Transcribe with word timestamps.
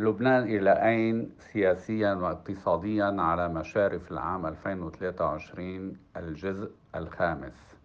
لبنان 0.00 0.42
إلى 0.42 0.70
أين 0.72 1.30
سياسيا 1.38 2.14
واقتصاديا 2.14 3.16
على 3.18 3.48
مشارف 3.48 4.12
العام 4.12 4.46
2023 4.46 5.96
الجزء 6.16 6.70
الخامس؟ 6.94 7.76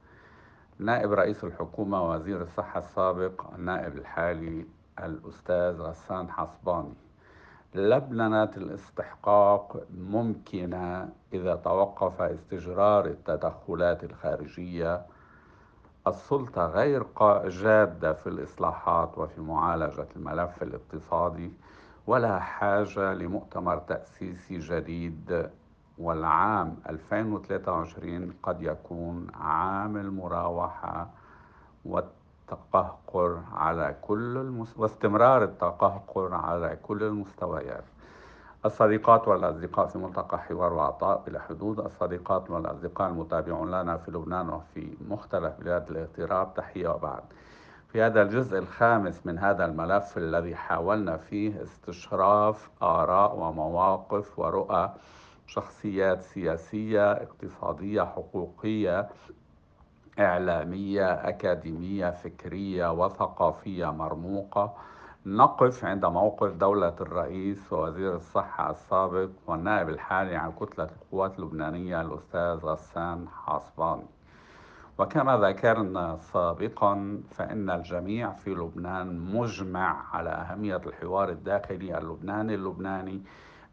نائب 0.80 1.14
رئيس 1.14 1.44
الحكومة 1.44 2.10
وزير 2.10 2.42
الصحة 2.42 2.80
السابق 2.80 3.54
النائب 3.56 3.98
الحالي 3.98 4.66
الأستاذ 5.00 5.82
غسان 5.82 6.32
حصباني. 6.32 6.94
لبنة 7.76 8.44
الاستحقاق 8.44 9.84
ممكنة 9.98 11.10
إذا 11.34 11.56
توقف 11.56 12.22
استجرار 12.22 13.06
التدخلات 13.06 14.04
الخارجية. 14.04 15.02
السلطة 16.08 16.66
غير 16.66 17.06
جادة 17.48 18.14
في 18.14 18.28
الإصلاحات 18.28 19.18
وفي 19.18 19.42
معالجة 19.42 20.08
الملف 20.16 20.64
الاقتصادي. 20.64 21.52
ولا 22.08 22.40
حاجة 22.40 23.14
لمؤتمر 23.14 23.78
تأسيسي 23.78 24.58
جديد. 24.58 25.50
والعام 25.98 26.78
2023 26.90 28.34
قد 28.44 28.62
يكون 28.62 29.28
عام 29.34 29.98
المراوحة 29.98 31.08
والتقهقر 31.86 33.40
على 33.54 33.96
كل 34.02 34.38
المس... 34.38 34.78
واستمرار 34.78 35.44
التقهقر 35.44 36.34
على 36.34 36.78
كل 36.84 37.04
المستويات. 37.04 37.84
الصديقات 38.66 39.28
والأصدقاء 39.28 39.88
في 39.88 39.98
ملتقى 39.98 40.40
حوار 40.40 40.74
وعطاء 40.74 41.24
بلا 41.28 41.42
حدود. 41.42 41.80
الصديقات 41.80 42.52
والأصدقاء 42.52 43.10
المتابعون 43.10 43.72
لنا 43.72 43.98
في 43.98 44.12
لبنان 44.12 44.50
وفي 44.50 44.98
مختلف 45.10 45.54
بلاد 45.60 45.90
الاغتراب. 45.90 46.54
تحية 46.54 46.88
وبعد. 46.88 47.24
في 47.96 48.02
هذا 48.02 48.22
الجزء 48.22 48.58
الخامس 48.58 49.26
من 49.26 49.40
هذا 49.40 49.66
الملف 49.66 50.18
الذي 50.18 50.56
حاولنا 50.56 51.18
فيه 51.18 51.64
استشراف 51.64 52.70
آراء 52.84 53.36
ومواقف 53.36 54.40
ورؤى 54.40 54.94
شخصيات 55.48 56.22
سياسية 56.22 57.12
اقتصادية 57.12 58.02
حقوقية 58.02 59.10
إعلامية 60.20 61.06
أكاديمية 61.14 62.10
فكرية 62.10 62.92
وثقافية 62.92 63.92
مرموقة. 63.92 64.74
نقف 65.26 65.86
عند 65.86 66.06
موقف 66.06 66.52
دولة 66.54 66.96
الرئيس 67.02 67.74
ووزير 67.74 68.16
الصحة 68.16 68.72
السابق 68.72 69.30
والنائب 69.48 69.90
الحالي 69.90 70.36
عن 70.36 70.52
كتلة 70.52 70.90
القوات 71.02 71.40
اللبنانية 71.40 72.02
الأستاذ 72.02 72.66
غسان 72.66 73.28
حاصباني 73.28 74.06
وكما 74.98 75.38
ذكرنا 75.38 76.18
سابقا 76.18 77.22
فإن 77.32 77.70
الجميع 77.70 78.32
في 78.32 78.50
لبنان 78.50 79.20
مجمع 79.20 80.16
على 80.16 80.30
أهمية 80.30 80.76
الحوار 80.86 81.30
الداخلي 81.30 81.98
اللبناني 81.98 82.56
اللبناني 82.56 83.22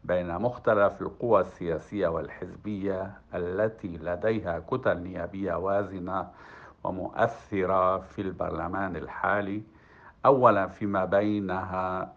بين 0.03 0.39
مختلف 0.39 1.01
القوى 1.01 1.41
السياسية 1.41 2.07
والحزبية 2.07 3.11
التي 3.35 3.97
لديها 3.97 4.59
كتل 4.59 4.97
نيابية 4.97 5.53
وازنة 5.53 6.27
ومؤثرة 6.83 7.97
في 7.99 8.21
البرلمان 8.21 8.95
الحالي 8.95 9.63
أولا 10.25 10.67
فيما 10.67 11.05
بينها 11.05 12.13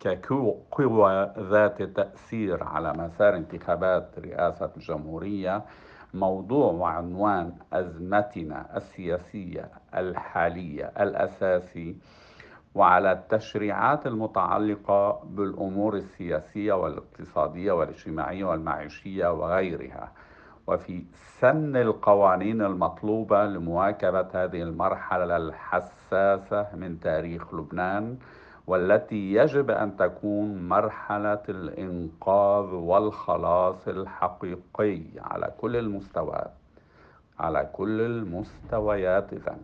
كقوى 0.00 1.32
ذات 1.38 1.82
تأثير 1.82 2.64
على 2.64 2.92
مسار 2.92 3.36
انتخابات 3.36 4.18
رئاسة 4.18 4.70
الجمهورية 4.76 5.62
موضوع 6.14 6.72
وعنوان 6.72 7.52
أزمتنا 7.72 8.76
السياسية 8.76 9.68
الحالية 9.94 10.92
الأساسي 11.00 11.96
وعلى 12.74 13.12
التشريعات 13.12 14.06
المتعلقة 14.06 15.20
بالأمور 15.24 15.94
السياسية 15.96 16.72
والاقتصادية 16.72 17.72
والاجتماعية 17.72 18.44
والمعيشية 18.44 19.32
وغيرها. 19.32 20.12
وفي 20.66 21.04
سن 21.40 21.76
القوانين 21.76 22.62
المطلوبة 22.62 23.44
لمواكبة 23.44 24.28
هذه 24.34 24.62
المرحلة 24.62 25.36
الحساسة 25.36 26.66
من 26.74 27.00
تاريخ 27.00 27.54
لبنان 27.54 28.18
والتي 28.66 29.32
يجب 29.32 29.70
أن 29.70 29.96
تكون 29.96 30.68
مرحلة 30.68 31.42
الإنقاذ 31.48 32.64
والخلاص 32.74 33.88
الحقيقي 33.88 35.02
على 35.20 35.52
كل 35.60 35.76
المستويات 35.76 36.50
على 37.38 37.68
كل 37.72 38.00
المستويات 38.00 39.32
اذا. 39.32 39.56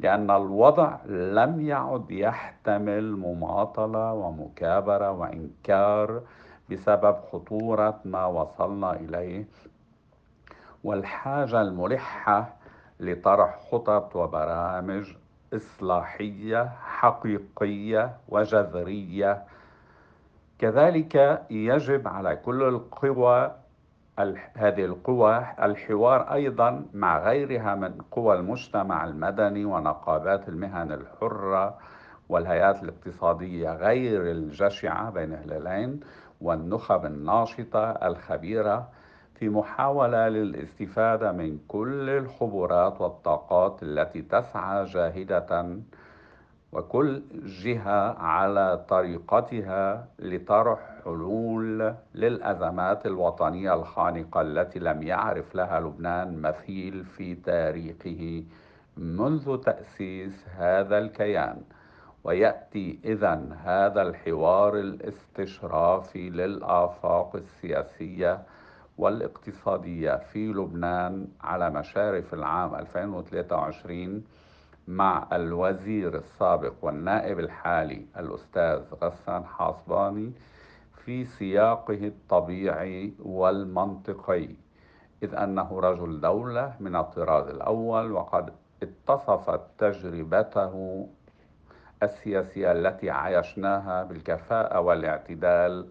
لأن 0.00 0.30
الوضع 0.30 0.96
لم 1.06 1.60
يعد 1.60 2.10
يحتمل 2.10 3.16
مماطلة 3.16 4.12
ومكابرة 4.12 5.10
وإنكار 5.10 6.20
بسبب 6.70 7.16
خطورة 7.32 8.00
ما 8.04 8.26
وصلنا 8.26 8.92
إليه. 8.92 9.44
والحاجة 10.84 11.62
الملحة 11.62 12.54
لطرح 13.00 13.60
خطط 13.72 14.16
وبرامج 14.16 15.14
إصلاحية 15.54 16.72
حقيقية 16.84 18.16
وجذرية. 18.28 19.44
كذلك 20.58 21.42
يجب 21.50 22.08
على 22.08 22.36
كل 22.36 22.62
القوى 22.62 23.52
هذه 24.54 24.84
القوى 24.84 25.46
الحوار 25.62 26.32
أيضا 26.32 26.86
مع 26.94 27.18
غيرها 27.18 27.74
من 27.74 27.98
قوى 28.10 28.34
المجتمع 28.36 29.04
المدني 29.04 29.64
ونقابات 29.64 30.48
المهن 30.48 30.92
الحرة 30.92 31.78
والهيئات 32.28 32.82
الاقتصادية 32.82 33.74
غير 33.74 34.30
الجشعة 34.30 35.10
بين 35.10 35.32
الهلالين 35.32 36.00
والنخب 36.40 37.06
الناشطة 37.06 37.90
الخبيرة. 37.90 38.88
في 39.38 39.48
محاولة 39.48 40.28
للاستفادة 40.28 41.32
من 41.32 41.58
كل 41.68 42.10
الخبرات 42.10 43.00
والطاقات 43.00 43.82
التي 43.82 44.22
تسعى 44.22 44.84
جاهدة 44.84 45.76
وكل 46.72 47.22
جهة 47.64 48.18
على 48.18 48.84
طريقتها 48.88 50.06
لطرح 50.18 50.78
حلول 51.04 51.94
للأزمات 52.14 53.06
الوطنية 53.06 53.74
الخانقة 53.74 54.40
التي 54.40 54.78
لم 54.78 55.02
يعرف 55.02 55.54
لها 55.54 55.80
لبنان 55.80 56.42
مثيل 56.42 57.04
في 57.04 57.34
تاريخه 57.34 58.44
منذ 58.96 59.56
تأسيس 59.60 60.44
هذا 60.56 60.98
الكيان. 60.98 61.62
ويأتي 62.24 62.98
إذا 63.04 63.48
هذا 63.64 64.02
الحوار 64.02 64.78
الاستشرافي 64.78 66.30
للآفاق 66.30 67.36
السياسية 67.36 68.38
والاقتصادية 68.98 70.16
في 70.16 70.46
لبنان 70.52 71.28
على 71.40 71.70
مشارف 71.70 72.34
العام 72.34 72.74
2023 72.74 74.24
مع 74.88 75.28
الوزير 75.32 76.16
السابق 76.16 76.72
والنائب 76.82 77.40
الحالي 77.40 78.06
الأستاذ 78.18 78.82
غسان 79.02 79.44
حاصباني 79.44 80.32
في 81.04 81.24
سياقه 81.24 82.06
الطبيعي 82.06 83.14
والمنطقي. 83.18 84.48
إذ 85.22 85.34
أنه 85.34 85.80
رجل 85.80 86.20
دولة 86.20 86.74
من 86.80 86.96
الطراز 86.96 87.48
الأول 87.48 88.12
وقد 88.12 88.52
اتصفت 88.82 89.60
تجربته 89.78 91.06
السياسية 92.02 92.72
التي 92.72 93.10
عايشناها 93.10 94.04
بالكفاءة 94.04 94.80
والاعتدال 94.80 95.88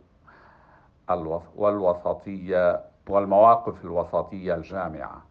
والوسطية 1.56 2.82
والمواقف 3.10 3.86
الوسطية 3.86 4.56
الجامعة 4.56 5.22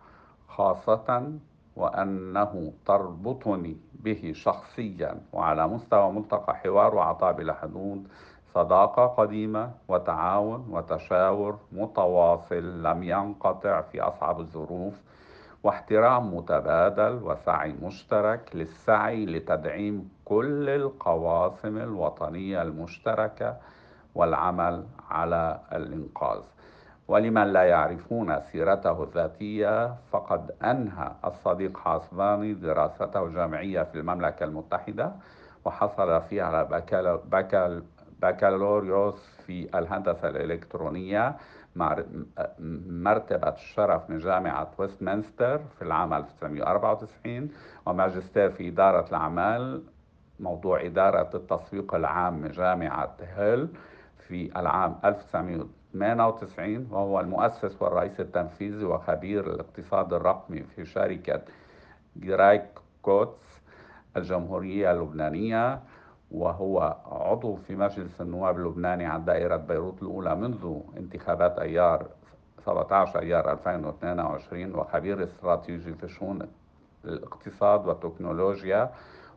خاصة 0.49 1.33
وأنه 1.77 2.73
تربطني 2.87 3.77
به 3.95 4.33
شخصيا 4.35 5.21
وعلى 5.33 5.69
مستوى 5.69 6.13
ملتقى 6.13 6.57
حوار 6.57 6.95
وعطاء 6.95 7.33
بلا 7.33 7.55
حدود 7.55 8.09
صداقة 8.55 9.07
قديمة 9.07 9.71
وتعاون 9.89 10.67
وتشاور 10.71 11.59
متواصل 11.73 12.83
لم 12.83 13.03
ينقطع 13.03 13.81
في 13.81 14.01
أصعب 14.01 14.41
الظروف 14.41 14.95
واحترام 15.63 16.37
متبادل 16.37 17.21
وسعي 17.23 17.73
مشترك 17.83 18.51
للسعي 18.55 19.27
لتدعيم 19.27 20.11
كل 20.25 20.69
القواسم 20.69 21.79
الوطنية 21.79 22.63
المشتركة 22.63 23.57
والعمل 24.15 24.87
على 25.11 25.61
الإنقاذ. 25.73 26.43
ولمن 27.09 27.53
لا 27.53 27.63
يعرفون 27.63 28.41
سيرته 28.41 29.03
الذاتية 29.03 29.95
فقد 30.11 30.51
أنهى 30.65 31.13
الصديق 31.25 31.79
حاسباني 31.79 32.55
دراسته 32.55 33.25
الجامعية 33.25 33.83
في 33.83 33.99
المملكة 33.99 34.45
المتحدة 34.45 35.13
وحصل 35.65 36.23
فيها 36.23 36.45
على 36.45 36.65
بكال 37.31 37.83
بكالوريوس 38.23 39.37
في 39.47 39.79
الهندسة 39.79 40.29
الإلكترونية 40.29 41.37
مع 41.77 41.97
مرتبة 42.89 43.49
الشرف 43.49 44.11
من 44.11 44.19
جامعة 44.19 44.71
ويستمنستر 44.79 45.59
في 45.59 45.83
العام 45.83 46.15
1994 46.15 47.49
وماجستير 47.87 48.51
في 48.51 48.69
إدارة 48.69 49.09
الأعمال 49.09 49.83
موضوع 50.41 50.81
إدارة 50.87 51.31
التسويق 51.37 51.95
العام 51.95 52.47
جامعة 52.47 53.17
هيل 53.37 53.69
في 54.29 54.51
العام 54.61 54.97
1998 55.95 56.89
وهو 56.91 57.21
المؤسس 57.21 57.83
والرئيس 57.83 58.21
التنفيذي 58.21 58.85
وخبير 58.85 59.55
الاقتصاد 59.55 60.13
الرقمي 60.13 60.63
في 60.63 60.85
شركة 60.85 61.41
جرايك 62.17 62.65
كوتس 63.03 63.61
الجمهورية 64.17 64.93
اللبنانية 64.93 65.81
وهو 66.31 66.97
عضو 67.07 67.57
في 67.57 67.77
مجلس 67.77 68.21
النواب 68.21 68.57
اللبناني 68.59 69.05
عن 69.07 69.25
دائرة 69.25 69.57
بيروت 69.57 70.03
الأولى 70.03 70.35
منذ 70.37 70.81
انتخابات 70.97 71.59
أيار 71.59 72.07
17 72.67 73.19
أيار 73.19 73.53
2022 73.53 74.75
وخبير 74.75 75.25
استراتيجي 75.25 75.95
في 75.95 76.09
شؤون 76.09 76.49
الاقتصاد 77.05 77.87
والتكنولوجيا 77.87 78.91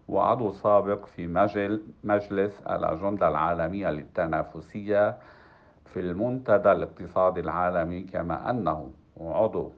وعضو 0.08 0.52
سابق 0.52 1.06
في 1.06 1.28
مجل 1.28 1.82
مجلس 2.04 2.62
الأجندة 2.62 3.28
العالمية 3.28 3.90
للتنافسية 3.92 5.18
في 5.94 6.00
المنتدى 6.00 6.72
الاقتصادي 6.72 7.40
العالمي 7.40 8.02
كما 8.04 8.50
أنه 8.50 8.92
عضو 9.22 9.72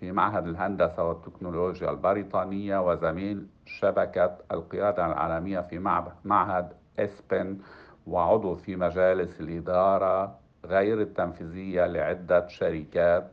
في 0.00 0.12
معهد 0.12 0.46
الهندسة 0.46 1.04
والتكنولوجيا 1.08 1.90
البريطانية 1.90 2.90
وزميل 2.90 3.46
شبكة 3.66 4.36
القيادة 4.52 5.06
العالمية 5.06 5.60
في 5.60 5.78
معهد 6.24 6.72
إسبن 6.98 7.58
وعضو 8.06 8.54
في 8.54 8.76
مجالس 8.76 9.40
الإدارة 9.40 10.38
غير 10.64 11.00
التنفيذية 11.00 11.86
لعدة 11.86 12.46
شركات. 12.48 13.30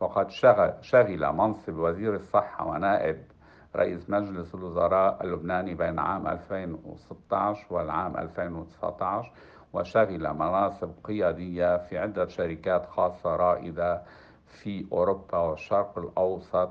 وقد 0.00 0.30
شغل, 0.82 1.32
منصب 1.32 1.78
وزير 1.78 2.14
الصحة 2.14 2.66
ونائب 2.66 3.18
رئيس 3.76 4.10
مجلس 4.10 4.54
الوزراء 4.54 5.24
اللبناني 5.24 5.74
بين 5.74 5.98
عام 5.98 6.26
2016 6.26 7.66
والعام 7.70 8.16
2019 8.16 9.32
وشغل 9.74 10.34
مناصب 10.34 10.90
قيادية 11.04 11.76
في 11.76 11.98
عدة 11.98 12.28
شركات 12.28 12.86
خاصة 12.86 13.36
رائدة 13.36 14.02
في 14.46 14.86
أوروبا 14.92 15.38
والشرق 15.38 15.98
الأوسط 15.98 16.70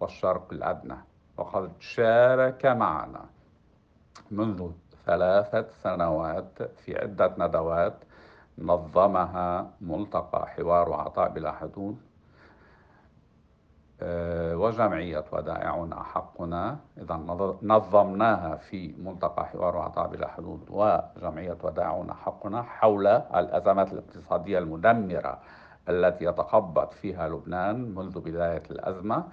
والشرق 0.00 0.52
الأدنى. 0.52 0.96
وقد 1.38 1.72
شارك 1.80 2.66
معنا 2.66 3.24
منذ 4.30 4.70
ثلاثة 5.06 5.66
سنوات 5.82 6.62
في 6.62 6.98
عدة 6.98 7.34
ندوات 7.38 7.94
نظمها 8.58 9.70
ملتقى 9.80 10.46
حوار 10.48 10.88
وعطاء 10.88 11.28
بلا 11.28 11.52
حدود 11.52 11.98
وجمعية 14.54 15.24
ودائعنا 15.32 16.02
حقنا. 16.02 16.78
إذا 16.98 17.14
نظمناها 17.62 18.56
في 18.56 18.94
ملتقى 18.98 19.46
حوار 19.46 19.76
وعطاء 19.76 20.08
بلا 20.08 20.28
حدود 20.28 20.60
وجمعية 20.70 21.56
ودائعنا 21.62 22.14
حقنا 22.14 22.62
حول 22.62 23.06
الأزمات 23.06 23.92
الاقتصادية 23.92 24.58
المدمرة 24.58 25.38
التي 25.88 26.24
يتخبط 26.24 26.92
فيها 26.92 27.28
لبنان 27.28 27.94
منذ 27.94 28.20
بداية 28.20 28.62
الأزمة 28.70 29.24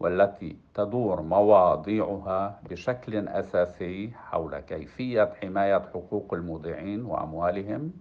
والتي 0.00 0.56
تدور 0.74 1.22
مواضيعها 1.22 2.58
بشكل 2.70 3.28
أساسي 3.28 4.10
حول 4.30 4.58
كيفية 4.58 5.32
حماية 5.42 5.82
حقوق 5.94 6.34
المودعين 6.34 7.04
وأموالهم 7.04 7.92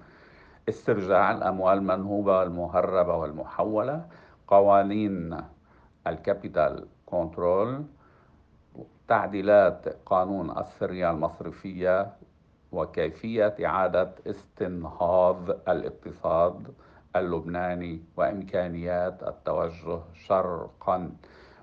استرجاع 0.69 1.31
الأموال 1.31 1.77
المنهوبة 1.77 2.39
والمهربة 2.39 3.15
والمحولة 3.15 4.05
قوانين 4.47 5.37
ال 6.07 6.17
capital 6.17 6.87
control 7.05 7.83
تعديلات 9.07 9.87
قانون 10.05 10.57
السرية 10.57 11.11
المصرفية 11.11 12.09
وكيفية 12.71 13.55
إعادة 13.65 14.11
استنهاض 14.27 15.49
الاقتصاد 15.69 16.67
اللبناني 17.15 18.01
وإمكانيات 18.17 19.23
التوجه 19.23 19.99
شرقا. 20.13 21.11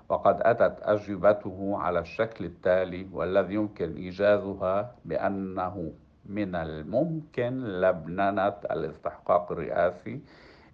وقد 0.09 0.41
أتت 0.41 0.79
أجوبته 0.83 1.77
على 1.79 1.99
الشكل 1.99 2.45
التالي 2.45 3.07
والذي 3.13 3.53
يمكن 3.53 3.95
إيجازها 3.95 4.95
بأنه 5.05 5.91
من 6.25 6.55
الممكن 6.55 7.63
لبننة 7.81 8.47
الاستحقاق 8.71 9.51
الرئاسي 9.51 10.21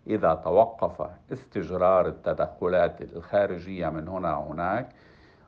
إذا 0.08 0.34
توقف 0.34 1.10
استجرار 1.34 2.08
التدخلات 2.08 3.02
الخارجية 3.02 3.90
من 3.90 4.08
هنا 4.08 4.38
وهناك 4.38 4.90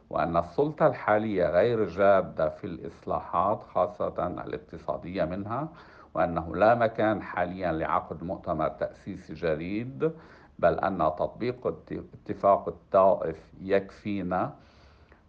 وأن 0.09 0.37
السلطة 0.37 0.87
الحالية 0.87 1.45
غير 1.49 1.85
جادة 1.85 2.49
في 2.49 2.67
الإصلاحات 2.67 3.63
خاصة 3.63 4.27
الاقتصادية 4.27 5.25
منها 5.25 5.67
وأنه 6.13 6.55
لا 6.55 6.75
مكان 6.75 7.21
حاليا 7.21 7.71
لعقد 7.71 8.23
مؤتمر 8.23 8.67
تأسيسي 8.67 9.33
جديد 9.33 10.11
بل 10.59 10.73
أن 10.79 10.97
تطبيق 10.97 11.67
اتفاق 12.13 12.67
الطائف 12.67 13.37
يكفينا 13.61 14.53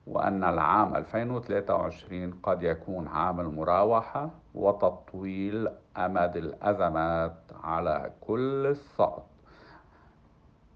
وأن 0.07 0.45
العام 0.45 0.97
2023 0.97 2.31
قد 2.43 2.63
يكون 2.63 3.09
عام 3.09 3.41
المراوحة 3.41 4.31
وتطويل 4.55 5.69
أمد 5.97 6.37
الأزمات 6.37 7.35
على 7.63 8.11
كل 8.21 8.67
الصعد 8.67 9.23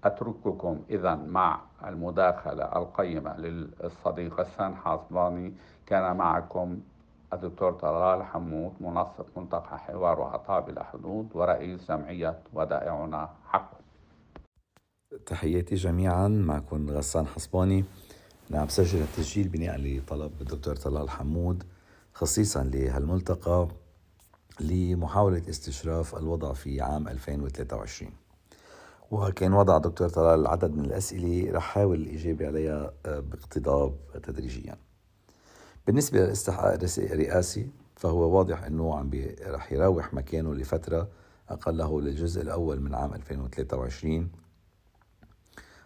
أترككم 0.03 0.81
إذا 0.89 1.15
مع 1.15 1.59
المداخلة 1.85 2.63
القيمة 2.63 3.37
للصديق 3.37 4.39
السان 4.39 4.75
حاسباني 4.75 5.53
كان 5.85 6.17
معكم 6.17 6.79
الدكتور 7.33 7.71
طلال 7.71 8.23
حمود 8.23 8.73
منسق 8.79 9.25
ملتقى 9.37 9.79
حوار 9.79 10.19
وعطاء 10.19 10.61
بلا 10.61 10.83
حدود 10.83 11.29
ورئيس 11.33 11.91
جمعية 11.91 12.39
ودائعنا 12.53 13.29
حق 13.47 13.71
تحياتي 15.25 15.75
جميعا 15.75 16.27
معكم 16.27 16.89
غسان 16.89 17.27
حصباني. 17.27 17.85
نعم 18.49 18.67
سجل 18.67 19.01
التسجيل 19.01 19.47
بناء 19.47 19.77
لطلب 19.77 20.31
الدكتور 20.41 20.75
طلال 20.75 21.09
حمود 21.09 21.63
خصيصا 22.13 22.63
لهالملتقى 22.63 23.67
لمحاولة 24.59 25.41
استشراف 25.49 26.15
الوضع 26.15 26.53
في 26.53 26.81
عام 26.81 27.07
2023 27.07 28.11
وكان 29.11 29.53
وضع 29.53 29.77
دكتور 29.77 30.09
طلال 30.09 30.47
عدد 30.47 30.75
من 30.75 30.85
الأسئلة 30.85 31.51
رح 31.51 31.63
حاول 31.63 32.01
الإجابة 32.01 32.47
عليها 32.47 32.93
آه، 33.05 33.19
باقتضاب 33.19 33.95
تدريجيا. 34.23 34.75
بالنسبة 35.87 36.19
للاستحقاق 36.19 36.79
الرئاسي 36.97 37.69
فهو 37.95 38.37
واضح 38.37 38.63
أنه 38.63 38.95
عم 38.95 39.11
رح 39.47 39.71
يراوح 39.71 40.13
مكانه 40.13 40.55
لفترة 40.55 41.07
أقله 41.49 42.01
للجزء 42.01 42.41
الأول 42.41 42.79
من 42.81 42.95
عام 42.95 43.13
2023 43.13 44.31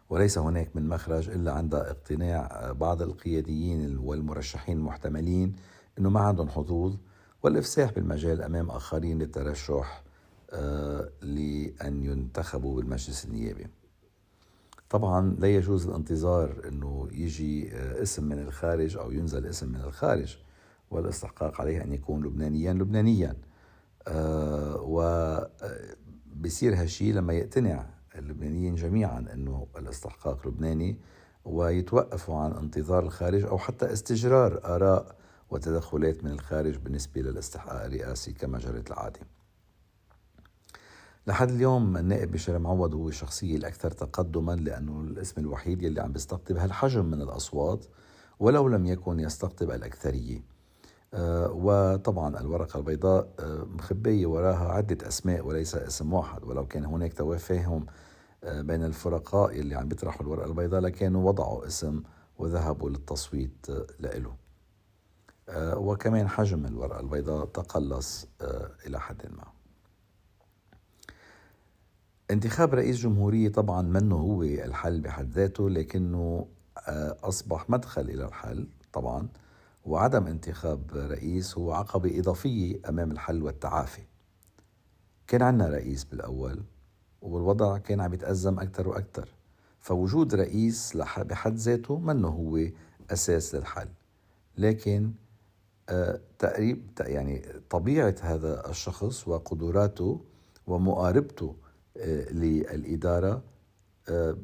وليس 0.09 0.37
هناك 0.37 0.75
من 0.75 0.87
مخرج 0.87 1.29
إلا 1.29 1.51
عند 1.51 1.75
اقتناع 1.75 2.71
بعض 2.71 3.01
القياديين 3.01 3.97
والمرشحين 3.97 4.77
المحتملين 4.77 5.55
أنه 5.99 6.09
ما 6.09 6.19
عندهم 6.19 6.49
حظوظ 6.49 6.95
والإفساح 7.43 7.91
بالمجال 7.91 8.41
أمام 8.41 8.69
آخرين 8.69 9.19
للترشح 9.19 10.03
آه، 10.51 11.09
لأن 11.21 12.03
ينتخبوا 12.03 12.75
بالمجلس 12.75 13.25
النيابي. 13.25 13.67
طبعا 14.89 15.35
لا 15.39 15.47
يجوز 15.47 15.87
الانتظار 15.87 16.61
أنه 16.67 17.07
يجي 17.11 17.71
آه، 17.75 18.01
اسم 18.01 18.23
من 18.23 18.39
الخارج 18.39 18.97
أو 18.97 19.11
ينزل 19.11 19.45
اسم 19.45 19.69
من 19.69 19.81
الخارج 19.81 20.37
والاستحقاق 20.91 21.61
عليه 21.61 21.83
أن 21.83 21.93
يكون 21.93 22.25
لبنانيا 22.25 22.73
لبنانيا. 22.73 23.35
آه، 24.07 24.81
وبصير 26.35 26.75
هالشيء 26.81 27.13
لما 27.13 27.33
يقتنع 27.33 27.98
اللبنانيين 28.15 28.75
جميعا 28.75 29.25
أنه 29.33 29.67
الاستحقاق 29.77 30.47
لبناني 30.47 30.97
ويتوقفوا 31.45 32.37
عن 32.37 32.51
انتظار 32.51 33.03
الخارج 33.03 33.45
أو 33.45 33.57
حتى 33.57 33.93
استجرار 33.93 34.59
آراء 34.65 35.15
وتدخلات 35.49 36.23
من 36.23 36.31
الخارج 36.31 36.77
بالنسبة 36.77 37.21
للاستحقاق 37.21 37.83
الرئاسي 37.83 38.33
كما 38.33 38.59
جرت 38.59 38.91
العادة. 38.91 39.19
لحد 41.27 41.49
اليوم 41.49 41.97
النائب 41.97 42.31
بشار 42.31 42.59
معوض 42.59 42.95
هو 42.95 43.09
الشخصية 43.09 43.57
الأكثر 43.57 43.91
تقدما 43.91 44.51
لأنه 44.51 45.01
الاسم 45.01 45.41
الوحيد 45.41 45.83
يلي 45.83 46.01
عم 46.01 46.11
بيستقطب 46.11 46.57
هالحجم 46.57 47.05
من 47.05 47.21
الأصوات 47.21 47.85
ولو 48.39 48.67
لم 48.67 48.85
يكن 48.85 49.19
يستقطب 49.19 49.71
الأكثرية. 49.71 50.37
آه 50.37 50.48
وطبعا 51.51 52.39
الورقة 52.39 52.77
البيضاء 52.77 53.29
آه 53.39 53.63
مخبية 53.63 54.25
وراها 54.25 54.71
عدة 54.71 55.07
أسماء 55.07 55.45
وليس 55.45 55.75
اسم 55.75 56.13
واحد 56.13 56.43
ولو 56.43 56.67
كان 56.67 56.85
هناك 56.85 57.13
توافهم 57.13 57.85
آه 58.43 58.61
بين 58.61 58.83
الفرقاء 58.83 59.59
اللي 59.59 59.75
عم 59.75 59.87
بيطرحوا 59.87 60.21
الورقة 60.21 60.45
البيضاء 60.47 60.81
لكانوا 60.81 61.27
وضعوا 61.27 61.67
اسم 61.67 62.03
وذهبوا 62.37 62.89
للتصويت 62.89 63.69
آه، 63.69 64.17
له 64.17 64.35
آه، 65.49 65.77
وكمان 65.77 66.27
حجم 66.29 66.65
الورقة 66.65 66.99
البيضاء 66.99 67.45
تقلص 67.45 68.27
آه، 68.41 68.71
إلى 68.87 68.99
حد 68.99 69.21
ما. 69.37 69.43
انتخاب 72.31 72.73
رئيس 72.73 72.97
جمهورية 72.97 73.49
طبعا 73.49 73.81
منه 73.81 74.15
هو 74.15 74.43
الحل 74.43 75.01
بحد 75.01 75.29
ذاته 75.31 75.69
لكنه 75.69 76.47
آه، 76.87 77.17
أصبح 77.23 77.69
مدخل 77.69 78.01
إلى 78.01 78.25
الحل 78.25 78.67
طبعا. 78.93 79.27
وعدم 79.89 80.27
انتخاب 80.27 80.91
رئيس 80.93 81.57
هو 81.57 81.71
عقبة 81.71 82.19
إضافية 82.19 82.79
أمام 82.89 83.11
الحل 83.11 83.43
والتعافي. 83.43 84.01
كان 85.27 85.41
عنا 85.41 85.67
رئيس 85.67 86.03
بالأول 86.03 86.63
والوضع 87.21 87.77
كان 87.77 88.01
عم 88.01 88.13
يتأزم 88.13 88.59
أكثر 88.59 88.87
وأكثر 88.87 89.29
فوجود 89.79 90.35
رئيس 90.35 90.97
بحد 91.17 91.55
ذاته 91.55 91.99
منه 91.99 92.27
هو 92.27 92.59
أساس 93.11 93.55
للحل. 93.55 93.87
لكن 94.57 95.11
آه، 95.89 96.19
تقريب 96.39 96.89
يعني 96.99 97.45
طبيعة 97.69 98.15
هذا 98.21 98.69
الشخص 98.69 99.27
وقدراته 99.27 100.21
ومقاربته 100.67 101.55
آه، 101.97 102.31
للإدارة 102.31 103.43
آه، 104.09 104.37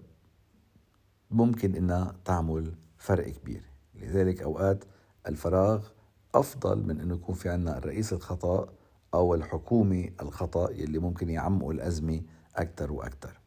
ممكن 1.32 1.75
إنها 1.75 2.16
تعمل 2.25 2.74
فرق 2.98 3.30
كبير. 3.30 3.62
لذلك 3.96 4.42
أوقات 4.42 4.84
الفراغ 5.27 5.88
أفضل 6.36 6.84
من 6.88 7.00
انه 7.01 7.15
يكون 7.15 7.36
في 7.36 7.50
عنا 7.50 7.77
الرئيس 7.77 8.13
الخطأ 8.13 8.70
أو 9.13 9.36
الحكومة 9.36 10.10
الخطأ 10.22 10.72
يلي 10.72 11.00
ممكن 11.00 11.29
يعمقوا 11.29 11.74
الأزمة 11.74 12.22
أكثر 12.55 12.91
وأكثر 12.94 13.39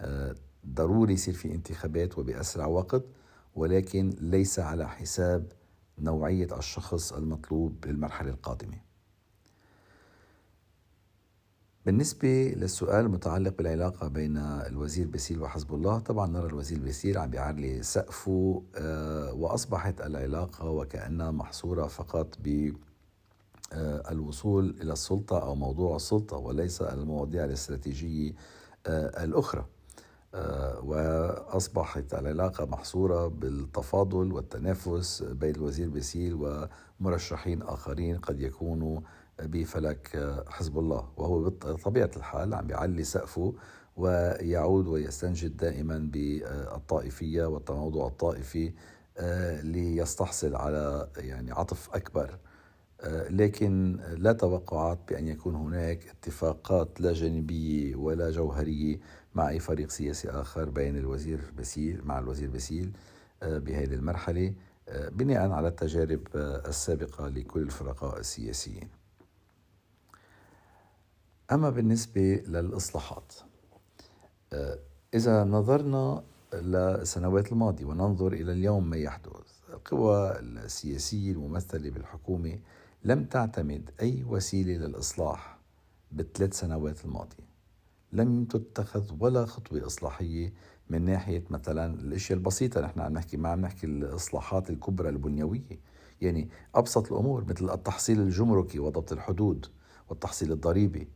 آه، 0.00 0.34
ضروري 0.66 1.12
يصير 1.12 1.34
في 1.34 1.54
انتخابات 1.54 2.18
وبأسرع 2.18 2.66
وقت 2.66 3.04
ولكن 3.54 4.16
ليس 4.20 4.58
على 4.58 4.88
حساب 4.88 5.52
نوعية 5.98 6.58
الشخص 6.58 7.12
المطلوب 7.12 7.86
للمرحلة 7.86 8.30
القادمة. 8.30 8.80
بالنسبة 11.86 12.54
للسؤال 12.56 13.04
المتعلق 13.06 13.54
بالعلاقة 13.58 14.08
بين 14.08 14.36
الوزير 14.36 15.06
باسيل 15.06 15.42
وحزب 15.42 15.74
الله 15.74 15.98
طبعا 15.98 16.26
نرى 16.26 16.46
الوزير 16.46 16.78
باسيل 16.78 17.18
عم 17.18 17.30
بيعلي 17.30 17.82
سقفه 17.82 18.62
آه، 18.76 19.32
وأصبحت 19.32 20.00
العلاقة 20.00 20.70
وكأنها 20.70 21.30
محصورة 21.30 21.86
فقط 21.86 22.36
ب 22.44 22.72
آه، 23.72 24.10
الوصول 24.10 24.76
إلى 24.82 24.92
السلطة 24.92 25.42
أو 25.42 25.54
موضوع 25.54 25.96
السلطة 25.96 26.36
وليس 26.36 26.82
المواضيع 26.82 27.44
الاستراتيجية 27.44 28.32
آه، 28.86 29.24
الأخرى. 29.24 29.66
وأصبحت 30.82 32.14
العلاقة 32.14 32.64
محصورة 32.64 33.28
بالتفاضل 33.28 34.32
والتنافس 34.32 35.22
بين 35.22 35.54
الوزير 35.54 35.88
باسيل 35.88 36.68
ومرشحين 37.00 37.62
آخرين 37.62 38.18
قد 38.18 38.40
يكونوا 38.40 39.00
بفلك 39.42 40.34
حزب 40.48 40.78
الله. 40.78 41.08
وهو 41.16 41.50
بطبيعة 41.50 42.10
الحال 42.16 42.54
عم 42.54 42.66
بيعلي 42.66 43.04
سقفه 43.04 43.54
ويعود 43.96 44.86
ويستنجد 44.86 45.56
دائما 45.56 45.98
بالطائفية 45.98 47.44
والتموضع 47.44 48.06
الطائفي 48.06 48.72
آه، 49.18 49.60
ليستحصل 49.62 50.56
على 50.56 51.08
يعني 51.16 51.52
عطف 51.52 51.94
أكبر. 51.94 52.38
آه، 53.00 53.28
لكن 53.28 54.00
لا 54.16 54.32
توقعات 54.32 54.98
بأن 55.08 55.28
يكون 55.28 55.54
هناك 55.54 56.06
اتفاقات 56.06 57.00
لا 57.00 57.12
جانبية 57.12 57.96
ولا 57.96 58.30
جوهرية 58.30 59.00
مع 59.34 59.48
أي 59.48 59.58
فريق 59.58 59.90
سياسي 59.90 60.30
آخر 60.30 60.70
بين 60.70 60.96
الوزير 60.96 61.40
بسيل 61.58 62.00
مع 62.04 62.18
الوزير 62.18 62.50
بسيل 62.50 62.92
آه، 63.42 63.58
بهذه 63.58 63.94
المرحلة 63.94 64.54
بناء 65.12 65.50
على 65.50 65.68
التجارب 65.68 66.20
السابقة 66.66 67.28
لكل 67.28 67.62
الفرقاء 67.62 68.20
السياسيين. 68.20 68.88
أما 71.52 71.70
بالنسبة 71.70 72.42
للإصلاحات 72.46 73.32
آه، 74.52 74.78
إذا 75.14 75.44
نظرنا 75.44 76.22
للسنوات 76.54 77.52
الماضية 77.52 77.84
وننظر 77.84 78.32
إلى 78.32 78.52
اليوم 78.52 78.90
ما 78.90 78.96
يحدث 78.96 79.32
القوى 79.72 80.38
السياسية 80.38 81.32
الممثلة 81.32 81.90
بالحكومة 81.90 82.58
لم 83.04 83.24
تعتمد 83.24 83.90
أي 84.00 84.24
وسيلة 84.24 84.86
للإصلاح 84.86 85.58
بالثلاث 86.12 86.52
سنوات 86.60 87.04
الماضية. 87.04 87.44
لم 88.12 88.44
تتخذ 88.44 89.12
ولا 89.20 89.46
خطوة 89.46 89.86
إصلاحية 89.86 90.52
من 90.90 91.04
ناحية 91.04 91.44
مثلا 91.50 91.94
الأشياء 91.94 92.38
البسيطة 92.38 92.80
نحن 92.80 93.00
عم 93.00 93.12
نحكي 93.12 93.36
ما 93.36 93.48
عم 93.48 93.60
نحكي 93.60 93.86
الإصلاحات 93.86 94.70
الكبرى 94.70 95.08
البنيوية. 95.08 95.80
يعني 96.20 96.48
أبسط 96.74 97.12
الأمور 97.12 97.44
مثل 97.44 97.70
التحصيل 97.70 98.20
الجمركي 98.20 98.78
وضبط 98.78 99.12
الحدود 99.12 99.66
والتحصيل 100.08 100.52
الضريبي. 100.52 101.08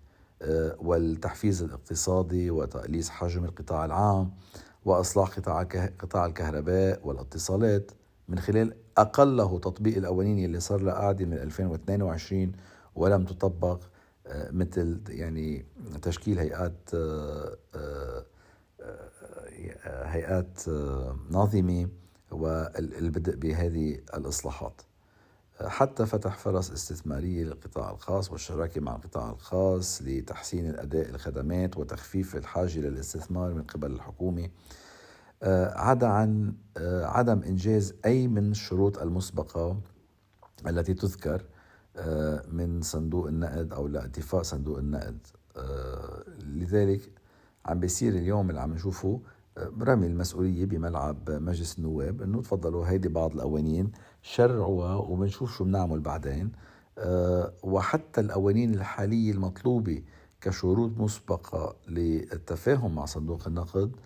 والتحفيز 0.79 1.63
الاقتصادي 1.63 2.51
وتقليص 2.51 3.09
حجم 3.11 3.45
القطاع 3.45 3.85
العام 3.85 4.31
وإصلاح 4.85 5.29
قطاع 5.29 5.63
قطاع 5.99 6.27
الكهرباء 6.27 7.01
والاتصالات 7.05 7.91
من 8.29 8.39
خلال 8.39 8.75
أقله 8.99 9.59
تطبيق 9.59 9.97
القوانين 9.97 10.45
اللي 10.45 10.61
صار 10.61 10.81
لها 10.81 10.95
قاعدة 10.95 11.25
من 11.25 11.33
2022 11.39 12.53
ولم 12.95 13.25
تطبق 13.25 13.81
آه، 14.27 14.51
مثل 14.51 15.01
يعني 15.09 15.67
تشكيل 16.03 16.39
هيئات 16.39 16.91
آه، 16.95 17.57
هيئات 19.85 20.69
ناظمة 21.31 21.89
والبدء 22.31 23.37
بهذه 23.37 23.99
الإصلاحات. 24.15 24.83
حتى 25.67 26.07
فتح 26.07 26.39
فرص 26.39 26.71
استثمارية 26.71 27.45
للقطاع 27.45 27.91
الخاص 27.91 28.33
والشراكة 28.33 28.81
مع 28.81 28.97
القطاع 28.97 29.31
الخاص 29.31 30.03
لتحسين 30.03 30.71
الأداء 30.71 31.11
الخدمات 31.11 31.77
وتخفيف 31.77 32.37
الحاجة 32.37 32.79
للاستثمار 32.79 33.55
من 33.55 33.63
قبل 33.63 33.93
الحكومة. 33.93 34.49
آه، 35.43 35.79
عدا 35.79 36.07
عن 36.07 36.55
آه، 36.77 37.07
عدم 37.07 37.43
إنجاز 37.43 37.95
أي 38.05 38.29
من 38.29 38.51
الشروط 38.51 38.99
المسبقة 38.99 39.81
التي 40.67 40.95
تذكر 40.95 41.45
آه، 41.97 42.43
من 42.53 42.83
صندوق 42.83 43.27
النقد 43.27 43.73
أو 43.73 43.89
لاتفاق 43.89 44.43
صندوق 44.43 44.79
النقد. 44.79 45.19
لذلك 46.45 47.11
عم 47.67 47.81
بيصير 47.81 48.13
اليوم 48.13 48.51
اللي 48.51 48.61
عم 48.61 48.75
نشوفه 48.75 49.21
رمي 49.81 50.07
المسؤولية 50.07 50.65
بملعب 50.67 51.31
مجلس 51.31 51.79
النواب 51.79 52.23
إنه 52.23 52.43
تفضلوا 52.43 52.87
هيدي 52.87 53.09
بعض 53.09 53.35
القوانين 53.35 53.93
شرعوها 54.23 54.95
وبنشوف 54.95 55.57
شو 55.57 55.65
بنعمل 55.65 56.01
بعدين. 56.01 56.53
أه 56.99 57.53
وحتى 57.63 58.21
القوانين 58.21 58.75
الحالية 58.75 59.33
المطلوبة 59.33 60.03
كشروط 60.41 60.91
مسبقة 60.99 61.77
للتفاهم 61.89 62.95
مع 62.95 63.05
صندوق 63.05 63.49
النقد 63.49 63.97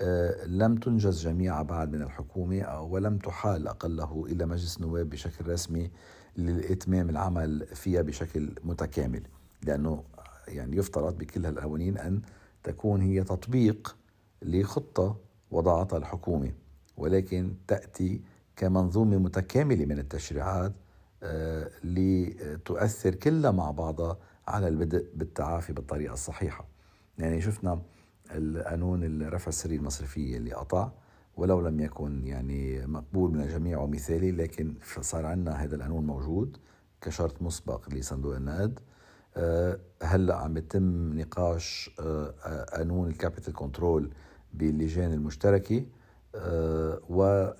أه 0.00 0.44
لم 0.46 0.76
تنجز 0.76 1.22
جميعها 1.22 1.62
بعد 1.62 1.92
من 1.92 2.02
الحكومة 2.02 2.80
ولم 2.80 3.18
تحال 3.18 3.68
أقله 3.68 4.24
إلى 4.26 4.46
مجلس 4.46 4.76
النواب 4.76 5.10
بشكل 5.10 5.48
رسمي 5.48 5.90
لإتمام 6.36 7.10
العمل 7.10 7.66
فيها 7.66 8.02
بشكل 8.02 8.54
متكامل. 8.64 9.22
لأنه 9.62 10.04
يعني 10.48 10.76
يفترض 10.76 11.18
بكل 11.18 11.46
هالقوانين 11.46 11.98
أن 11.98 12.22
تكون 12.62 13.00
هي 13.02 13.24
تطبيق 13.24 13.96
لخطة 14.42 15.16
وضعتها 15.50 15.96
الحكومة 15.96 16.52
ولكن 16.96 17.54
تأتي 17.68 18.20
كمنظومة 18.60 19.18
متكاملة 19.18 19.86
من 19.86 19.98
التشريعات 19.98 20.72
آه، 21.22 21.70
لتؤثر 21.84 23.14
كلها 23.14 23.50
مع 23.50 23.70
بعضها 23.70 24.18
على 24.48 24.68
البدء 24.68 25.10
بالتعافي 25.14 25.72
بالطريقة 25.72 26.12
الصحيحة. 26.12 26.68
يعني 27.18 27.40
شفنا 27.40 27.82
القانون 28.30 29.04
الرفع 29.04 29.48
السرية 29.48 29.76
المصرفية 29.76 30.36
اللي 30.36 30.52
قطع 30.52 30.90
ولو 31.36 31.60
لم 31.60 31.80
يكن 31.80 32.26
يعني 32.26 32.86
مقبول 32.86 33.30
من 33.30 33.40
الجميع 33.40 33.78
ومثالي 33.78 34.30
لكن 34.32 34.74
صار 35.00 35.26
عندنا 35.26 35.64
هذا 35.64 35.76
القانون 35.76 36.06
موجود 36.06 36.56
كشرط 37.00 37.42
مسبق 37.42 37.94
لصندوق 37.94 38.36
النقد. 38.36 38.78
آه، 39.36 39.78
هلأ 40.02 40.36
عم 40.36 40.56
يتم 40.56 41.18
نقاش 41.18 41.90
آه، 42.00 42.64
قانون 42.64 43.08
ال 43.08 43.13
capital 43.13 43.52
control 43.52 44.10
باللجان 44.54 45.12
المشتركة 45.12 45.84
و 47.10 47.50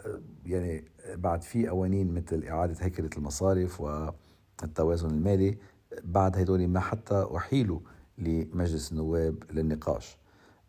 يعني 0.47 0.85
بعد 1.15 1.43
في 1.43 1.69
قوانين 1.69 2.15
مثل 2.15 2.45
إعادة 2.45 2.77
هيكلة 2.81 3.11
المصارف 3.17 3.81
والتوازن 3.81 5.11
المالي 5.11 5.59
بعد 6.05 6.39
هدول 6.39 6.69
ما 6.69 6.81
حتى 6.81 7.27
أحيلوا 7.37 7.81
لمجلس 8.19 8.93
النواب 8.93 9.43
للنقاش. 9.53 10.17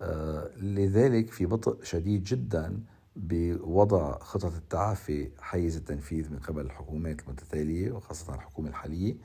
آه، 0.02 0.50
لذلك 0.58 1.32
في 1.32 1.46
بطء 1.46 1.84
شديد 1.84 2.24
جدا 2.24 2.80
بوضع 3.16 4.20
خطط 4.20 4.54
التعافي 4.56 5.30
حيز 5.40 5.78
التنفيذ 5.78 6.32
من 6.32 6.40
قبل 6.40 6.62
الحكومات 6.62 7.22
المتتالية 7.22 7.92
وخاصة 7.92 8.36
الحكومة 8.36 8.70
الحالية. 8.70 9.16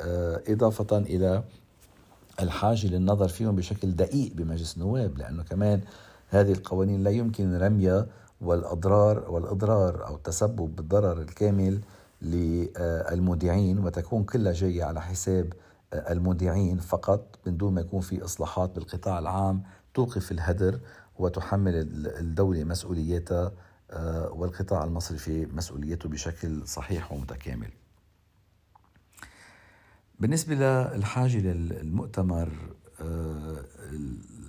آه، 0.00 0.42
إضافة 0.48 0.98
إلى 0.98 1.44
الحاجة 2.42 2.86
للنظر 2.86 3.28
فيهم 3.28 3.56
بشكل 3.56 3.90
دقيق 3.90 4.32
بمجلس 4.34 4.76
النواب 4.76 5.18
لأنه 5.18 5.42
كمان 5.42 5.80
هذه 6.28 6.52
القوانين 6.52 7.02
لا 7.02 7.10
يمكن 7.10 7.58
رميها 7.58 8.06
والأضرار 8.40 9.30
والإضرار 9.30 10.06
أو 10.06 10.16
التسبب 10.16 10.76
بالضرر 10.76 11.22
الكامل 11.22 11.80
للمودعين 12.22 13.78
وتكون 13.78 14.24
كلها 14.24 14.52
جاية 14.52 14.84
على 14.84 15.02
حساب 15.02 15.52
المودعين 15.92 16.78
فقط 16.78 17.38
من 17.46 17.56
دون 17.56 17.74
ما 17.74 17.80
يكون 17.80 18.00
في 18.00 18.24
إصلاحات 18.24 18.74
بالقطاع 18.74 19.18
العام 19.18 19.62
توقف 19.94 20.32
الهدر 20.32 20.80
وتحمل 21.18 21.74
الدولة 22.06 22.64
مسؤولياتها 22.64 23.52
آه، 23.90 24.30
والقطاع 24.32 24.84
المصرفي 24.84 25.46
مسؤوليته 25.46 26.08
بشكل 26.08 26.66
صحيح 26.66 27.12
ومتكامل. 27.12 27.70
بالنسبة 30.20 30.54
للحاجة 30.54 31.38
للمؤتمر 31.38 32.48
آه، 33.00 33.64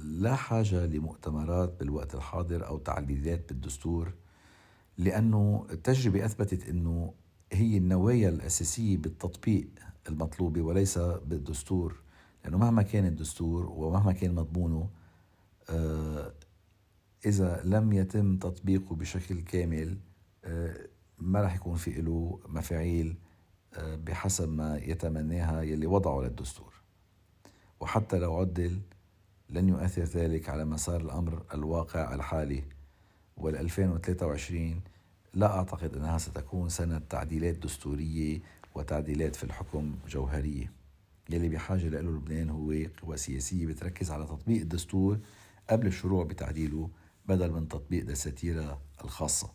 لا 0.09 0.35
حاجة 0.35 0.85
لمؤتمرات 0.85 1.79
بالوقت 1.79 2.15
الحاضر 2.15 2.67
أو 2.67 2.77
تعديلات 2.77 3.49
بالدستور 3.49 4.13
لأنه 4.97 5.67
التجربة 5.71 6.25
أثبتت 6.25 6.69
أنه 6.69 7.13
هي 7.51 7.77
النوايا 7.77 8.29
الأساسية 8.29 8.97
بالتطبيق 8.97 9.67
المطلوبة 10.09 10.61
وليس 10.61 10.97
بالدستور. 10.97 12.01
لأنه 12.43 12.57
مهما 12.57 12.81
كان 12.81 13.05
الدستور 13.05 13.65
ومهما 13.65 14.11
كان 14.11 14.35
مضمونه 14.35 14.89
آه، 15.69 16.33
إذا 17.25 17.61
لم 17.63 17.93
يتم 17.93 18.37
تطبيقه 18.37 18.95
بشكل 18.95 19.41
كامل 19.41 19.97
آه، 20.45 20.87
ما 21.17 21.41
راح 21.41 21.55
يكون 21.55 21.75
في 21.75 22.01
له 22.01 22.39
مفاعيل 22.47 23.17
آه، 23.73 23.95
بحسب 23.95 24.49
ما 24.49 24.77
يتمناها 24.77 25.61
يلي 25.61 25.87
وضعه 25.87 26.21
للدستور. 26.21 26.73
وحتى 27.79 28.19
لو 28.19 28.35
عدل 28.35 28.81
لن 29.49 29.69
يؤثر 29.69 30.03
ذلك 30.03 30.49
على 30.49 30.65
مسار 30.65 31.01
الأمر 31.01 31.43
الواقع 31.53 32.15
الحالي. 32.15 32.63
وال 33.37 33.57
2023 33.57 34.81
لا 35.33 35.57
أعتقد 35.57 35.95
أنها 35.95 36.17
ستكون 36.17 36.69
سنة 36.69 37.01
تعديلات 37.09 37.55
دستورية 37.55 38.39
وتعديلات 38.75 39.35
في 39.35 39.43
الحكم 39.43 39.95
جوهرية. 40.07 40.71
يلي 41.29 41.49
بحاجة 41.49 41.87
له 41.89 41.99
لبنان 42.01 42.49
هو 42.49 42.73
قوى 43.01 43.17
سياسية 43.17 43.65
بتركز 43.65 44.11
على 44.11 44.25
تطبيق 44.25 44.61
الدستور 44.61 45.19
قبل 45.69 45.87
الشروع 45.87 46.23
بتعديله 46.23 46.89
بدل 47.25 47.51
من 47.51 47.67
تطبيق 47.67 48.05
دساتيرها 48.05 48.81
الخاصة. 49.03 49.49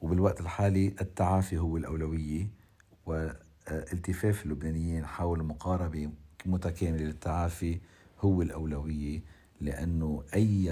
وبالوقت 0.00 0.40
الحالي 0.40 0.94
التعافي 1.00 1.58
هو 1.58 1.76
الأولوية 1.76 2.48
والتفاف 3.06 4.44
اللبنانيين 4.44 5.06
حول 5.06 5.42
مقاربة 5.42 6.10
متكاملة 6.46 7.02
للتعافي 7.04 7.80
هو 8.20 8.42
الأولوية 8.42 9.22
لأنه 9.60 10.24
أي 10.34 10.64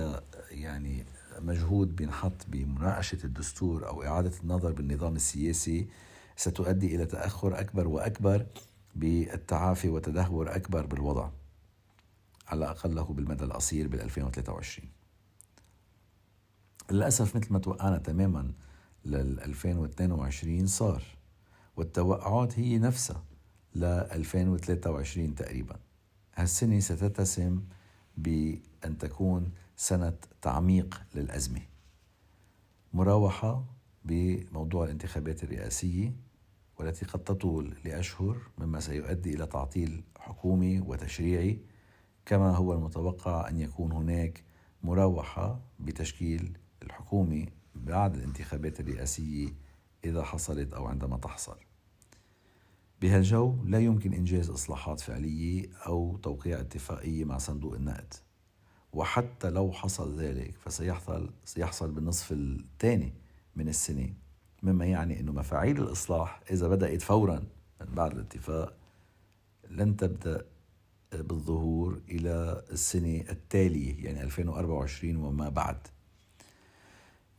يعني 0.50 1.04
مجهود 1.40 1.96
بينحط 1.96 2.46
بمناقشة 2.48 3.18
الدستور 3.24 3.88
أو 3.88 4.02
إعادة 4.02 4.32
النظر 4.42 4.72
بالنظام 4.72 5.16
السياسي 5.16 5.88
ستؤدي 6.36 6.94
إلى 6.94 7.06
تأخر 7.06 7.60
أكبر 7.60 7.88
وأكبر 7.88 8.46
بالتعافي 8.96 9.88
وتدهور 9.88 10.56
أكبر 10.56 10.86
بالوضع 10.86 11.30
على 12.48 12.70
أقله 12.70 13.04
بالمدى 13.04 13.44
القصير 13.44 13.88
بال 13.88 14.00
2023 14.00 14.88
للأسف 16.90 17.36
مثل 17.36 17.52
ما 17.52 17.58
توقعنا 17.58 17.98
تماما 17.98 18.52
لل 19.04 19.40
2022 19.40 20.66
صار 20.66 21.02
والتوقعات 21.76 22.58
هي 22.58 22.78
نفسها 22.78 23.24
ل 23.74 23.84
2023 23.84 25.34
تقريبا. 25.34 25.76
هالسنة 26.38 26.80
ستتسم 26.80 27.62
بأن 28.16 28.98
تكون 28.98 29.52
سنة 29.76 30.16
تعميق 30.42 31.02
للأزمة. 31.14 31.60
مراوحة 32.92 33.64
بموضوع 34.04 34.84
الانتخابات 34.84 35.44
الرئاسية 35.44 36.14
والتي 36.78 37.06
قد 37.06 37.24
تطول 37.24 37.76
لأشهر 37.84 38.38
مما 38.58 38.80
سيؤدي 38.80 39.34
إلى 39.34 39.46
تعطيل 39.46 40.04
حكومي 40.18 40.80
وتشريعي. 40.80 41.60
كما 42.26 42.56
هو 42.56 42.72
المتوقع 42.72 43.48
أن 43.48 43.56
يكون 43.60 43.92
هناك 43.92 44.44
مراوحة 44.82 45.60
بتشكيل 45.80 46.58
الحكومة 46.82 47.46
بعد 47.74 48.14
الانتخابات 48.14 48.80
الرئاسية 48.80 49.48
إذا 50.04 50.22
حصلت 50.22 50.72
أو 50.72 50.86
عندما 50.86 51.16
تحصل. 51.16 51.56
بهالجو 53.00 53.56
لا 53.64 53.78
يمكن 53.78 54.12
إنجاز 54.12 54.50
إصلاحات 54.50 55.00
فعلية 55.00 55.70
أو 55.86 56.16
توقيع 56.16 56.60
اتفاقية 56.60 57.24
مع 57.24 57.38
صندوق 57.38 57.74
النقد. 57.74 58.14
وحتى 58.92 59.50
لو 59.50 59.72
حصل 59.72 60.20
ذلك 60.20 60.54
فسيحصل 60.58 61.30
سيحصل 61.44 61.90
بالنصف 61.90 62.32
الثاني 62.32 63.12
من 63.56 63.68
السنة. 63.68 64.14
مما 64.62 64.86
يعني 64.86 65.20
أنه 65.20 65.32
مفاعيل 65.32 65.82
الإصلاح 65.82 66.40
إذا 66.50 66.68
بدأت 66.68 67.02
فورا 67.02 67.42
من 67.80 67.94
بعد 67.94 68.12
الاتفاق 68.12 68.74
لن 69.70 69.96
تبدأ 69.96 70.46
بالظهور 71.12 72.00
إلى 72.08 72.64
السنة 72.70 73.24
التالية 73.30 74.04
يعني 74.04 74.22
2024 74.22 75.16
وما 75.16 75.48
بعد. 75.48 75.76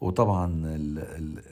وطبعا 0.01 0.75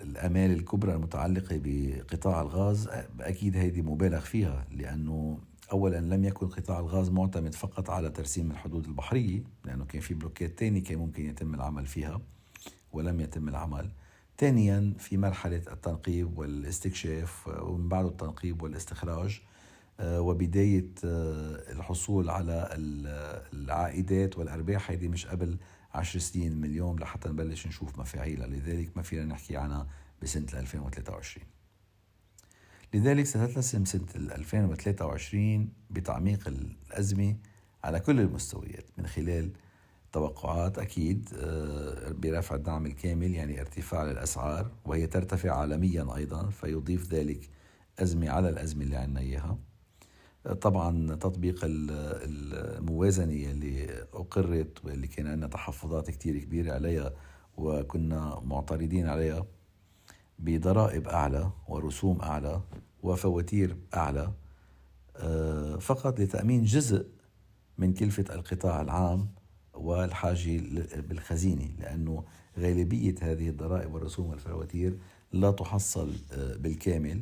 الأمال 0.04 0.52
الكبرى 0.52 0.94
المتعلقة 0.94 1.62
بقطاع 1.64 2.42
الغاز 2.42 2.90
أكيد 3.20 3.58
هذه 3.58 3.82
مبالغ 3.82 4.20
فيها 4.20 4.66
لأنه 4.72 5.40
اولا 5.72 6.00
لم 6.00 6.26
يكن 6.26 6.48
قطاع 6.48 6.80
الغاز 6.80 7.10
معتمد 7.10 7.56
فقط 7.56 7.90
على 7.90 8.10
ترسيم 8.10 8.52
الحدود 8.52 8.86
البحرية 8.86 9.44
لأنه 9.66 9.86
كان 9.86 10.02
في 10.02 10.14
بلوكات 10.14 10.60
ثانية 10.60 10.84
كان 10.84 10.98
ممكن 10.98 11.26
يتم 11.30 11.56
العمل 11.56 11.86
فيها 11.86 12.22
ولم 12.94 13.20
يتم 13.20 13.50
العمل. 13.50 13.90
ثانيا 14.38 14.94
في 15.00 15.18
مرحلة 15.18 15.62
التنقيب 15.72 16.38
والاستكشاف 16.38 17.48
ومن 17.48 17.90
بعد 17.90 18.06
التنقيب 18.06 18.62
والاستخراج 18.62 19.42
آه، 20.00 20.22
وبداية 20.22 20.90
آه، 21.06 21.72
الحصول 21.72 22.30
على 22.30 22.70
العائدات 23.54 24.38
والأرباح 24.38 24.92
هذه 24.92 25.08
مش 25.08 25.26
قبل 25.28 25.58
عشر 25.94 26.20
سنين 26.20 26.58
من 26.58 26.66
اليوم 26.66 27.00
لحتى 27.00 27.30
نبلش 27.30 27.68
نشوف 27.68 28.00
مفاعيلها. 28.00 28.48
لذلك 28.48 28.98
ما 28.98 29.04
فينا 29.04 29.26
نحكي 29.26 29.58
عنها 29.58 29.88
بسنة 30.22 30.48
2023 30.54 31.46
لذلك 32.94 33.26
ستتسم 33.26 33.86
سنة 33.86 34.06
2023 34.16 35.70
بتعميق 35.90 36.48
الأزمة 36.48 37.36
على 37.84 38.00
كل 38.00 38.20
المستويات 38.20 38.86
من 38.98 39.08
خلال 39.08 39.52
توقعات 40.12 40.80
أكيد 40.80 41.30
آه، 41.40 42.12
برفع 42.12 42.56
الدعم 42.56 42.86
الكامل 42.86 43.36
يعني 43.36 43.62
ارتفاع 43.62 44.04
للأسعار 44.04 44.72
وهي 44.86 45.08
ترتفع 45.08 45.52
عالميا 45.52 46.16
أيضا 46.16 46.50
فيضيف 46.50 47.14
ذلك 47.14 47.50
أزمة 48.00 48.30
على 48.30 48.50
الأزمة 48.50 48.84
اللي 48.84 48.96
عنا 48.96 49.20
إياها. 49.20 49.58
طبعا 50.54 51.16
تطبيق 51.16 51.60
الموازنة 51.64 53.52
اللي 53.52 54.06
أقرت 54.14 54.86
واللي 54.86 55.08
كان 55.08 55.28
عندنا 55.28 55.48
تحفظات 55.48 56.12
كتير 56.12 56.38
كبيرة 56.38 56.74
عليها 56.74 57.14
وكنا 57.58 58.42
معترضين 58.46 59.08
عليها 59.08 59.46
بضرائب 60.40 61.08
أعلى 61.08 61.52
ورسوم 61.68 62.22
أعلى 62.22 62.62
وفواتير 63.04 63.78
أعلى 63.96 64.32
آه، 65.18 65.76
فقط 65.78 66.20
لتأمين 66.20 66.64
جزء 66.64 67.06
من 67.78 67.94
كلفة 67.94 68.36
القطاع 68.36 68.82
العام 68.82 69.28
والحاجة 69.74 70.62
بالخزينة 70.96 71.70
لأنه 71.80 72.24
غالبية 72.60 73.16
هذه 73.22 73.50
الضرائب 73.50 73.94
والرسوم 73.94 74.30
والفواتير 74.30 74.98
لا 75.34 75.52
تحصل 75.52 76.14
آه، 76.32 76.56
بالكامل. 76.58 77.22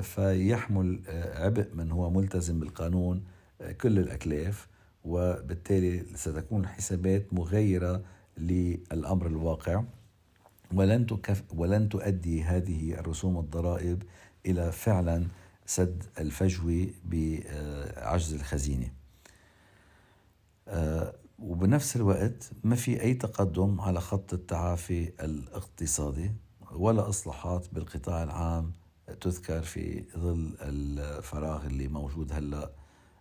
فيحمل 0.00 1.00
آه، 1.08 1.44
عبء 1.44 1.74
من 1.74 1.90
هو 1.90 2.10
ملتزم 2.10 2.60
بالقانون 2.60 3.24
آه، 3.60 3.72
كل 3.72 3.98
الأكلاف 3.98 4.68
وبالتالي 5.04 6.04
ستكون 6.14 6.60
الحسابات 6.60 7.34
مغيرة 7.34 8.02
للأمر 8.38 9.26
الواقع. 9.26 9.84
ولن 10.74 11.06
تكف 11.06 11.42
ولن 11.54 11.88
تؤدي 11.88 12.42
هذه 12.42 12.94
الرسوم 12.94 13.38
الضرائب 13.38 14.02
إلى 14.46 14.72
فعلا 14.72 15.26
سد 15.66 16.04
الفجوة 16.18 16.86
بعجز 17.04 18.34
الخزينة. 18.34 18.92
آه، 20.68 21.14
وبنفس 21.38 21.96
الوقت 21.96 22.50
ما 22.64 22.76
في 22.76 23.02
أي 23.02 23.14
تقدم 23.14 23.80
على 23.80 24.00
خط 24.00 24.34
التعافي 24.34 25.12
الاقتصادي 25.20 26.32
ولا 26.72 27.08
إصلاحات 27.08 27.66
بالقطاع 27.72 28.22
العام 28.22 28.72
تذكر 29.20 29.62
في 29.62 30.04
ظل 30.16 30.56
الفراغ 30.60 31.66
اللي 31.66 31.88
موجود 31.88 32.32
هلا 32.32 32.72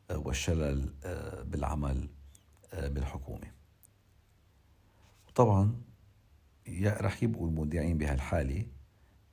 آه، 0.10 0.18
والشلل 0.18 0.94
آه، 1.04 1.44
بالعمل 1.44 2.10
آه، 2.74 2.88
بالحكومة. 2.88 3.52
وطبعا 5.28 5.76
رح 6.84 7.24
يبقوا 7.24 7.48
المودعين 7.48 7.98
بهالحالة 7.98 8.66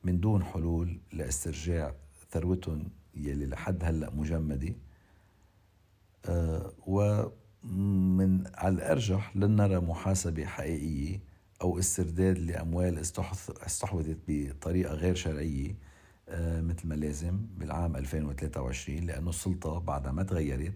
من 0.05 0.21
دون 0.21 0.45
حلول 0.45 1.01
لاسترجاع 1.13 1.95
ثروتهم 2.31 2.91
يلي 3.15 3.47
لحد 3.47 3.85
هلا 3.85 4.11
مجمدة. 4.11 4.75
ومن 6.87 8.47
على 8.55 8.75
الارجح 8.75 9.37
لن 9.37 9.57
نرى 9.57 9.81
محاسبة 9.81 10.45
حقيقية 10.45 11.23
أو 11.63 11.79
استرداد 11.79 12.39
لأموال 12.39 12.99
استحوذت 13.67 14.19
بطريقة 14.29 14.95
غير 14.95 15.15
شرعية 15.15 15.77
مثل 16.39 16.89
ما 16.89 16.95
لازم 16.95 17.47
بالعام 17.59 17.97
2023 17.97 18.99
لأنه 18.99 19.31
السلطة 19.31 19.79
بعدها 19.79 20.13
ما 20.13 20.23
تغيرت 20.23 20.75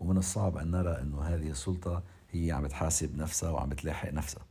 ومن 0.00 0.16
الصعب 0.16 0.56
أن 0.56 0.70
نرى 0.70 1.00
أنه 1.00 1.22
هذه 1.22 1.50
السلطة 1.50 2.02
هي 2.30 2.52
عم 2.52 2.66
تحاسب 2.66 3.16
نفسها 3.16 3.50
وعم 3.50 3.72
تلاحق 3.72 4.12
نفسها. 4.12 4.46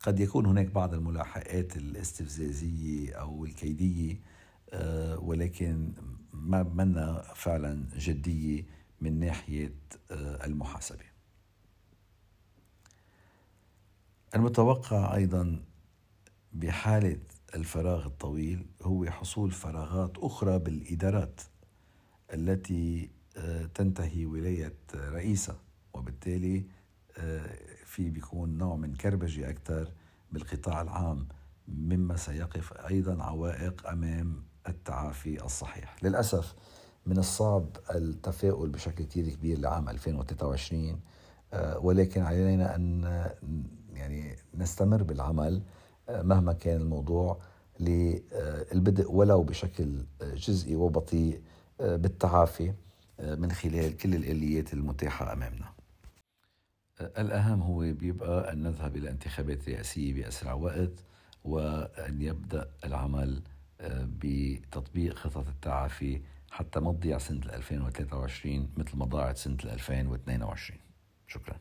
قد 0.00 0.20
يكون 0.20 0.46
هناك 0.46 0.66
بعض 0.66 0.94
الملاحقات 0.94 1.76
الاستفزازية 1.76 3.14
أو 3.14 3.44
الكيدية 3.44 4.20
آه، 4.72 5.18
ولكن 5.18 5.92
ما 6.32 6.62
منا 6.62 7.22
فعلا 7.34 7.84
جدية 7.96 8.64
من 9.00 9.20
ناحية 9.20 9.74
آه، 10.10 10.46
المحاسبة. 10.46 11.04
المتوقع 14.34 15.14
أيضا 15.14 15.64
بحالة 16.52 17.18
الفراغ 17.54 18.06
الطويل 18.06 18.66
هو 18.82 19.06
حصول 19.06 19.50
فراغات 19.50 20.18
أخرى 20.18 20.58
بالإدارات 20.58 21.40
التي 22.34 23.10
آه، 23.36 23.66
تنتهي 23.66 24.26
ولاية 24.26 24.74
رئيسها 24.94 25.60
وبالتالي 25.94 26.66
في 27.84 28.10
بيكون 28.10 28.58
نوع 28.58 28.76
من 28.76 28.94
كربجة 28.94 29.50
أكثر 29.50 29.92
بالقطاع 30.32 30.82
العام 30.82 31.28
مما 31.68 32.16
سيقف 32.16 32.72
أيضا 32.72 33.22
عوائق 33.22 33.88
أمام 33.88 34.44
التعافي 34.68 35.44
الصحيح. 35.44 35.96
للأسف 36.02 36.54
من 37.06 37.18
الصعب 37.18 37.76
التفاؤل 37.94 38.68
بشكل 38.68 39.04
كثير 39.04 39.28
كبير 39.28 39.58
لعام 39.58 39.88
2023 39.88 41.00
آه، 41.52 41.78
ولكن 41.78 42.22
علينا 42.22 42.76
أن 42.76 43.04
يعني 43.92 44.36
نستمر 44.54 45.02
بالعمل 45.02 45.54
آه، 45.56 45.77
مهما 46.08 46.52
كان 46.52 46.80
الموضوع 46.80 47.38
للبدء 47.80 49.12
ولو 49.12 49.42
بشكل 49.42 50.04
جزئي 50.22 50.76
وبطيء 50.76 51.40
آه، 51.80 51.96
بالتعافي 51.96 52.72
من 53.22 53.52
خلال 53.52 53.96
كل 53.96 54.14
الآليات 54.14 54.72
المتاحة 54.72 55.32
أمامنا. 55.32 55.72
الأهم 57.00 57.62
هو 57.62 57.78
بيبقى 57.78 58.52
أن 58.52 58.62
نذهب 58.62 58.96
إلى 58.96 59.10
انتخابات 59.10 59.68
رئاسية 59.68 60.14
بأسرع 60.14 60.52
وقت 60.52 60.92
وأن 61.44 62.22
يبدأ 62.22 62.70
العمل 62.84 63.42
آه، 63.80 64.08
بتطبيق 64.22 65.14
خطط 65.14 65.48
التعافي 65.48 66.20
حتى 66.50 66.80
ما 66.80 66.92
تضيع 66.92 67.18
سنة 67.18 67.40
2023 67.54 68.68
مثل 68.76 68.96
ما 68.96 69.04
ضاعت 69.04 69.36
سنة 69.36 69.56
2022 69.64 70.78
شكراً. 71.26 71.56